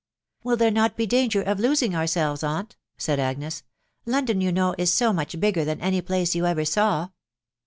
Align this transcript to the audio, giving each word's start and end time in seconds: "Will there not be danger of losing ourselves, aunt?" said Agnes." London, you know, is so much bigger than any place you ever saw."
"Will 0.43 0.57
there 0.57 0.71
not 0.71 0.97
be 0.97 1.05
danger 1.05 1.43
of 1.43 1.59
losing 1.59 1.93
ourselves, 1.95 2.41
aunt?" 2.41 2.75
said 2.97 3.19
Agnes." 3.19 3.61
London, 4.07 4.41
you 4.41 4.51
know, 4.51 4.73
is 4.79 4.91
so 4.91 5.13
much 5.13 5.39
bigger 5.39 5.63
than 5.63 5.79
any 5.79 6.01
place 6.01 6.33
you 6.33 6.47
ever 6.47 6.65
saw." 6.65 7.09